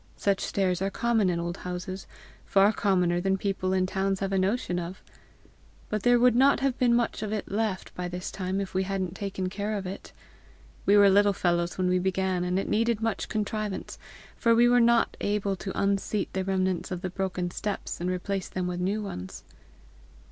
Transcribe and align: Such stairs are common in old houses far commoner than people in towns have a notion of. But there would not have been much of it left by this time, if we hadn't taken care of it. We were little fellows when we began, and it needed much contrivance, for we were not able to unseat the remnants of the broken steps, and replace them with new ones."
Such 0.17 0.39
stairs 0.39 0.81
are 0.81 0.89
common 0.89 1.29
in 1.29 1.39
old 1.39 1.57
houses 1.57 2.07
far 2.43 2.73
commoner 2.73 3.21
than 3.21 3.37
people 3.37 3.71
in 3.71 3.85
towns 3.85 4.19
have 4.19 4.31
a 4.31 4.37
notion 4.39 4.79
of. 4.79 5.03
But 5.89 6.01
there 6.01 6.17
would 6.17 6.33
not 6.35 6.59
have 6.61 6.75
been 6.79 6.95
much 6.95 7.21
of 7.21 7.31
it 7.31 7.51
left 7.51 7.93
by 7.93 8.07
this 8.07 8.31
time, 8.31 8.59
if 8.59 8.73
we 8.73 8.81
hadn't 8.81 9.13
taken 9.13 9.47
care 9.47 9.75
of 9.77 9.85
it. 9.85 10.11
We 10.87 10.97
were 10.97 11.07
little 11.11 11.33
fellows 11.33 11.77
when 11.77 11.87
we 11.87 11.99
began, 11.99 12.43
and 12.43 12.57
it 12.57 12.67
needed 12.67 12.99
much 12.99 13.29
contrivance, 13.29 13.99
for 14.35 14.55
we 14.55 14.67
were 14.67 14.79
not 14.81 15.15
able 15.21 15.55
to 15.57 15.79
unseat 15.79 16.33
the 16.33 16.43
remnants 16.43 16.89
of 16.89 17.01
the 17.03 17.11
broken 17.11 17.51
steps, 17.51 18.01
and 18.01 18.09
replace 18.09 18.49
them 18.49 18.65
with 18.65 18.79
new 18.79 19.03
ones." 19.03 19.43